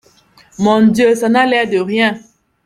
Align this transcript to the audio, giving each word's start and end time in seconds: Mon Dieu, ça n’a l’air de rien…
Mon 0.57 0.87
Dieu, 0.87 1.13
ça 1.13 1.29
n’a 1.29 1.45
l’air 1.45 1.69
de 1.69 1.77
rien… 1.77 2.19